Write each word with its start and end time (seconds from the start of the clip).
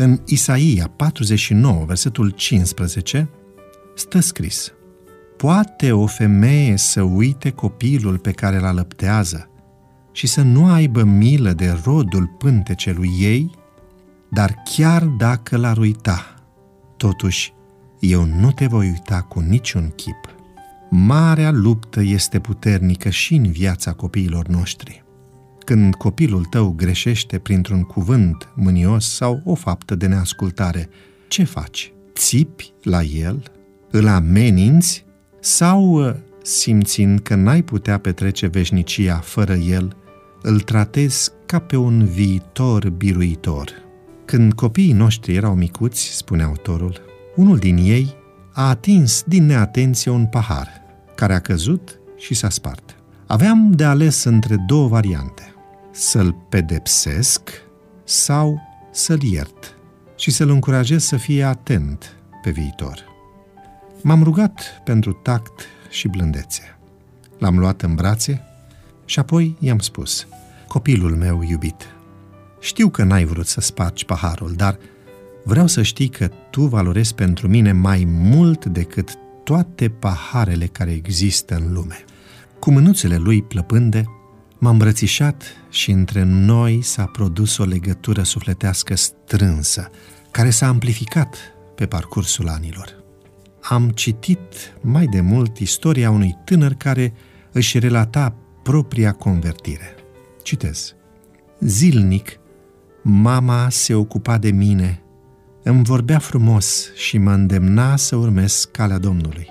În 0.00 0.20
Isaia 0.26 0.90
49, 0.96 1.84
versetul 1.84 2.30
15, 2.30 3.30
stă 3.94 4.20
scris 4.20 4.72
Poate 5.36 5.92
o 5.92 6.06
femeie 6.06 6.76
să 6.76 7.02
uite 7.02 7.50
copilul 7.50 8.18
pe 8.18 8.30
care 8.30 8.56
îl 8.56 8.64
alăptează 8.64 9.50
și 10.12 10.26
să 10.26 10.42
nu 10.42 10.66
aibă 10.66 11.02
milă 11.02 11.52
de 11.52 11.80
rodul 11.84 12.26
pântecelui 12.38 13.10
ei? 13.18 13.50
Dar 14.28 14.62
chiar 14.76 15.04
dacă 15.04 15.56
l-ar 15.56 15.78
uita, 15.78 16.34
totuși 16.96 17.52
eu 17.98 18.24
nu 18.24 18.52
te 18.52 18.66
voi 18.66 18.88
uita 18.88 19.22
cu 19.22 19.40
niciun 19.40 19.92
chip. 19.96 20.34
Marea 20.90 21.50
luptă 21.50 22.02
este 22.02 22.38
puternică 22.38 23.08
și 23.08 23.34
în 23.34 23.50
viața 23.50 23.92
copiilor 23.92 24.46
noștri. 24.46 25.04
Când 25.68 25.94
copilul 25.94 26.44
tău 26.44 26.72
greșește 26.76 27.38
printr-un 27.38 27.82
cuvânt 27.82 28.48
mânios 28.54 29.14
sau 29.14 29.40
o 29.44 29.54
faptă 29.54 29.94
de 29.94 30.06
neascultare, 30.06 30.88
ce 31.28 31.44
faci? 31.44 31.92
Țipi 32.14 32.72
la 32.82 33.02
el? 33.02 33.42
Îl 33.90 34.06
ameninți? 34.06 35.04
Sau, 35.40 36.14
simțind 36.42 37.20
că 37.20 37.34
n-ai 37.34 37.62
putea 37.62 37.98
petrece 37.98 38.46
veșnicia 38.46 39.16
fără 39.16 39.54
el, 39.54 39.96
îl 40.42 40.60
tratezi 40.60 41.30
ca 41.46 41.58
pe 41.58 41.76
un 41.76 42.04
viitor 42.04 42.90
biruitor? 42.90 43.70
Când 44.24 44.52
copiii 44.52 44.92
noștri 44.92 45.34
erau 45.34 45.54
micuți, 45.54 46.16
spune 46.16 46.42
autorul, 46.42 47.00
unul 47.36 47.56
din 47.56 47.76
ei 47.76 48.14
a 48.52 48.68
atins 48.68 49.22
din 49.26 49.46
neatenție 49.46 50.10
un 50.10 50.26
pahar, 50.26 50.68
care 51.14 51.34
a 51.34 51.40
căzut 51.40 52.00
și 52.16 52.34
s-a 52.34 52.48
spart. 52.48 52.96
Aveam 53.26 53.70
de 53.70 53.84
ales 53.84 54.24
între 54.24 54.56
două 54.66 54.88
variante, 54.88 55.52
să-l 55.90 56.32
pedepsesc 56.48 57.50
sau 58.04 58.60
să-l 58.90 59.22
iert 59.22 59.76
și 60.16 60.30
să-l 60.30 60.50
încurajez 60.50 61.04
să 61.04 61.16
fie 61.16 61.44
atent 61.44 62.16
pe 62.42 62.50
viitor. 62.50 63.04
M-am 64.02 64.22
rugat 64.22 64.82
pentru 64.84 65.12
tact 65.12 65.60
și 65.90 66.08
blândețe. 66.08 66.78
L-am 67.38 67.58
luat 67.58 67.82
în 67.82 67.94
brațe 67.94 68.42
și 69.04 69.18
apoi 69.18 69.56
i-am 69.58 69.78
spus, 69.78 70.26
copilul 70.66 71.16
meu 71.16 71.42
iubit, 71.42 71.86
știu 72.60 72.88
că 72.88 73.02
n-ai 73.02 73.24
vrut 73.24 73.46
să 73.46 73.60
spargi 73.60 74.04
paharul, 74.04 74.52
dar 74.56 74.78
vreau 75.44 75.66
să 75.66 75.82
știi 75.82 76.08
că 76.08 76.30
tu 76.50 76.62
valorezi 76.62 77.14
pentru 77.14 77.48
mine 77.48 77.72
mai 77.72 78.04
mult 78.08 78.64
decât 78.64 79.18
toate 79.44 79.88
paharele 79.88 80.66
care 80.66 80.90
există 80.90 81.54
în 81.54 81.72
lume. 81.72 82.04
Cu 82.58 82.70
mânuțele 82.70 83.16
lui 83.16 83.42
plăpânde, 83.42 84.04
m-am 84.58 84.72
îmbrățișat 84.72 85.42
și 85.70 85.90
între 85.90 86.22
noi 86.22 86.82
s-a 86.82 87.04
produs 87.04 87.58
o 87.58 87.64
legătură 87.64 88.22
sufletească 88.22 88.94
strânsă, 88.94 89.90
care 90.30 90.50
s-a 90.50 90.66
amplificat 90.66 91.36
pe 91.74 91.86
parcursul 91.86 92.48
anilor. 92.48 93.04
Am 93.62 93.90
citit 93.90 94.40
mai 94.80 95.06
de 95.06 95.20
mult 95.20 95.58
istoria 95.58 96.10
unui 96.10 96.36
tânăr 96.44 96.72
care 96.72 97.14
își 97.52 97.78
relata 97.78 98.34
propria 98.62 99.12
convertire. 99.12 99.94
Citez. 100.42 100.94
Zilnic, 101.60 102.38
mama 103.02 103.68
se 103.68 103.94
ocupa 103.94 104.38
de 104.38 104.50
mine 104.50 105.02
îmi 105.68 105.84
vorbea 105.84 106.18
frumos 106.18 106.94
și 106.94 107.18
mă 107.18 107.32
îndemna 107.32 107.96
să 107.96 108.16
urmez 108.16 108.68
calea 108.72 108.98
Domnului. 108.98 109.46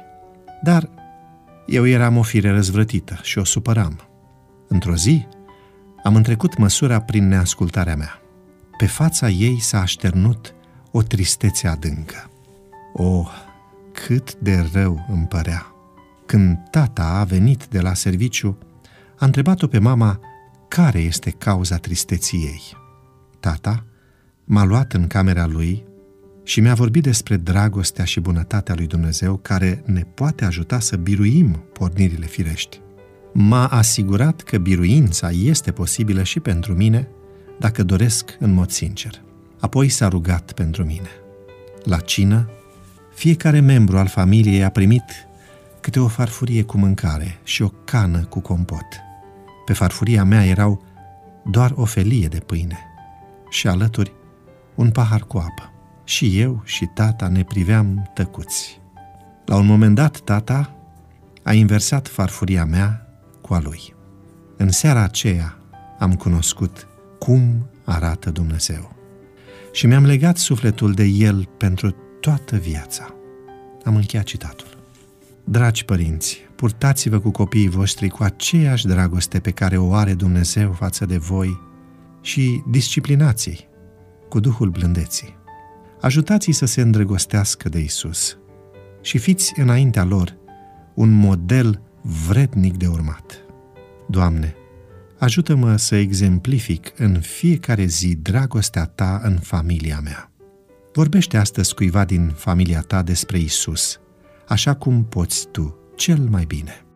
Dar 0.63 0.89
eu 1.65 1.87
eram 1.87 2.17
o 2.17 2.21
fire 2.21 2.51
răzvrătită 2.51 3.19
și 3.21 3.37
o 3.37 3.43
supăram. 3.43 4.01
Într-o 4.77 4.95
zi, 4.95 5.27
am 6.03 6.15
întrecut 6.15 6.57
măsura 6.57 7.01
prin 7.01 7.27
neascultarea 7.27 7.95
mea. 7.95 8.21
Pe 8.77 8.85
fața 8.85 9.29
ei 9.29 9.59
s-a 9.59 9.81
așternut 9.81 10.53
o 10.91 11.01
tristețe 11.01 11.67
adâncă. 11.67 12.31
Oh, 12.93 13.27
cât 13.93 14.35
de 14.35 14.69
rău 14.73 15.05
îmi 15.11 15.25
părea! 15.25 15.65
Când 16.25 16.57
tata 16.69 17.03
a 17.03 17.23
venit 17.23 17.65
de 17.65 17.79
la 17.79 17.93
serviciu, 17.93 18.57
a 19.19 19.25
întrebat-o 19.25 19.67
pe 19.67 19.79
mama 19.79 20.19
care 20.67 20.99
este 20.99 21.29
cauza 21.29 21.77
tristeții 21.77 22.39
ei. 22.39 22.77
Tata 23.39 23.85
m-a 24.43 24.63
luat 24.63 24.93
în 24.93 25.07
camera 25.07 25.45
lui 25.45 25.85
și 26.43 26.61
mi-a 26.61 26.73
vorbit 26.73 27.03
despre 27.03 27.37
dragostea 27.37 28.05
și 28.05 28.19
bunătatea 28.19 28.75
lui 28.75 28.87
Dumnezeu 28.87 29.37
care 29.37 29.83
ne 29.85 30.01
poate 30.01 30.45
ajuta 30.45 30.79
să 30.79 30.95
biruim 30.95 31.63
pornirile 31.73 32.25
firești. 32.25 32.85
M-a 33.39 33.67
asigurat 33.67 34.41
că 34.41 34.57
biruința 34.57 35.29
este 35.29 35.71
posibilă 35.71 36.23
și 36.23 36.39
pentru 36.39 36.73
mine 36.73 37.07
dacă 37.59 37.83
doresc 37.83 38.35
în 38.39 38.53
mod 38.53 38.69
sincer. 38.69 39.21
Apoi 39.59 39.89
s-a 39.89 40.07
rugat 40.07 40.51
pentru 40.51 40.85
mine. 40.85 41.09
La 41.83 41.97
cină, 41.97 42.49
fiecare 43.13 43.59
membru 43.59 43.97
al 43.97 44.07
familiei 44.07 44.63
a 44.63 44.69
primit 44.69 45.03
câte 45.79 45.99
o 45.99 46.07
farfurie 46.07 46.63
cu 46.63 46.77
mâncare 46.77 47.39
și 47.43 47.61
o 47.61 47.67
cană 47.67 48.19
cu 48.19 48.39
compot. 48.39 48.87
Pe 49.65 49.73
farfuria 49.73 50.23
mea 50.23 50.45
erau 50.45 50.83
doar 51.45 51.71
o 51.75 51.85
felie 51.85 52.27
de 52.27 52.39
pâine 52.39 52.79
și 53.49 53.67
alături 53.67 54.13
un 54.75 54.89
pahar 54.89 55.21
cu 55.21 55.37
apă 55.37 55.73
și 56.03 56.39
eu 56.39 56.61
și 56.65 56.85
tata 56.85 57.27
ne 57.27 57.43
priveam 57.43 58.11
tăcuți. 58.13 58.81
La 59.45 59.55
un 59.55 59.65
moment 59.65 59.95
dat, 59.95 60.19
tata 60.19 60.75
a 61.43 61.53
inversat 61.53 62.07
farfuria 62.07 62.65
mea 62.65 63.06
cu 63.47 63.53
a 63.53 63.59
lui. 63.63 63.93
În 64.57 64.71
seara 64.71 65.01
aceea 65.01 65.57
am 65.99 66.15
cunoscut 66.15 66.87
cum 67.19 67.69
arată 67.83 68.29
Dumnezeu 68.29 68.95
și 69.71 69.87
mi-am 69.87 70.05
legat 70.05 70.37
sufletul 70.37 70.93
de 70.93 71.03
El 71.03 71.49
pentru 71.57 71.95
toată 72.19 72.55
viața. 72.55 73.13
Am 73.83 73.95
încheiat 73.95 74.25
citatul. 74.25 74.67
Dragi 75.43 75.85
părinți, 75.85 76.37
purtați-vă 76.55 77.19
cu 77.19 77.31
copiii 77.31 77.69
voștri 77.69 78.09
cu 78.09 78.23
aceeași 78.23 78.87
dragoste 78.87 79.39
pe 79.39 79.51
care 79.51 79.77
o 79.77 79.93
are 79.93 80.13
Dumnezeu 80.13 80.71
față 80.71 81.05
de 81.05 81.17
voi 81.17 81.61
și 82.21 82.63
disciplinați-i 82.69 83.67
cu 84.29 84.39
Duhul 84.39 84.69
blândeții 84.69 85.35
ajutați-i 86.01 86.51
să 86.51 86.65
se 86.65 86.81
îndrăgostească 86.81 87.69
de 87.69 87.79
Isus 87.79 88.37
și 89.01 89.17
fiți 89.17 89.53
înaintea 89.59 90.03
lor 90.03 90.37
un 90.93 91.11
model 91.11 91.81
vrednic 92.07 92.77
de 92.77 92.87
urmat. 92.87 93.45
Doamne, 94.09 94.55
ajută-mă 95.17 95.75
să 95.75 95.95
exemplific 95.95 96.93
în 96.97 97.19
fiecare 97.19 97.85
zi 97.85 98.15
dragostea 98.15 98.85
Ta 98.85 99.21
în 99.23 99.37
familia 99.37 99.99
mea. 100.03 100.31
Vorbește 100.93 101.37
astăzi 101.37 101.73
cuiva 101.73 102.05
din 102.05 102.33
familia 102.35 102.81
ta 102.81 103.01
despre 103.01 103.39
Isus, 103.39 103.99
așa 104.47 104.73
cum 104.73 105.05
poți 105.05 105.47
tu 105.51 105.77
cel 105.95 106.19
mai 106.19 106.45
bine. 106.45 106.86